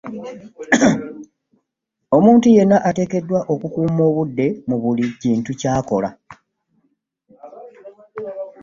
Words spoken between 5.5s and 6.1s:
ky'akola.